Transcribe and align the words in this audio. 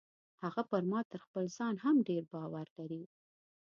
هغه 0.43 0.61
پر 0.69 0.83
ما 0.91 0.99
تر 1.11 1.19
خپل 1.25 1.45
ځان 1.57 1.75
هم 1.83 1.95
ډیر 2.09 2.23
باور 2.33 2.67
لري. 2.77 3.03